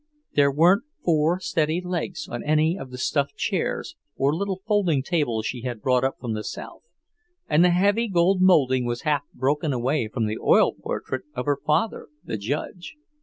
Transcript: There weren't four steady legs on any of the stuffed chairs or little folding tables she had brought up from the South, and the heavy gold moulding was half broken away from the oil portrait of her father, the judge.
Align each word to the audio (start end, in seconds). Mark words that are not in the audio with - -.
There 0.33 0.51
weren't 0.51 0.85
four 1.03 1.39
steady 1.39 1.79
legs 1.79 2.27
on 2.27 2.43
any 2.43 2.75
of 2.75 2.89
the 2.89 2.97
stuffed 2.97 3.35
chairs 3.37 3.95
or 4.15 4.33
little 4.33 4.63
folding 4.65 5.03
tables 5.03 5.45
she 5.45 5.61
had 5.61 5.79
brought 5.79 6.03
up 6.03 6.17
from 6.19 6.33
the 6.33 6.43
South, 6.43 6.81
and 7.47 7.63
the 7.63 7.69
heavy 7.69 8.07
gold 8.07 8.41
moulding 8.41 8.85
was 8.85 9.03
half 9.03 9.21
broken 9.31 9.71
away 9.73 10.07
from 10.07 10.25
the 10.25 10.39
oil 10.39 10.73
portrait 10.73 11.25
of 11.35 11.45
her 11.45 11.59
father, 11.63 12.07
the 12.23 12.37
judge. 12.39 12.95